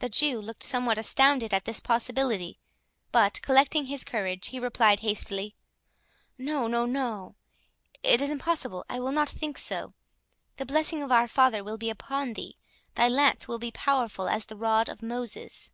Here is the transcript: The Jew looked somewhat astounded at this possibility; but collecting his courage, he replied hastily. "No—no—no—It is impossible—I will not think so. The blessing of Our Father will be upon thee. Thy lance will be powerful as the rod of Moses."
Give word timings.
The 0.00 0.08
Jew 0.08 0.40
looked 0.40 0.64
somewhat 0.64 0.98
astounded 0.98 1.54
at 1.54 1.64
this 1.64 1.78
possibility; 1.78 2.58
but 3.12 3.40
collecting 3.40 3.84
his 3.86 4.02
courage, 4.02 4.48
he 4.48 4.58
replied 4.58 4.98
hastily. 4.98 5.54
"No—no—no—It 6.38 8.20
is 8.20 8.30
impossible—I 8.30 8.98
will 8.98 9.12
not 9.12 9.28
think 9.28 9.58
so. 9.58 9.94
The 10.56 10.66
blessing 10.66 11.04
of 11.04 11.12
Our 11.12 11.28
Father 11.28 11.62
will 11.62 11.78
be 11.78 11.88
upon 11.88 12.32
thee. 12.32 12.58
Thy 12.96 13.06
lance 13.08 13.46
will 13.46 13.60
be 13.60 13.70
powerful 13.70 14.26
as 14.28 14.46
the 14.46 14.56
rod 14.56 14.88
of 14.88 15.04
Moses." 15.04 15.70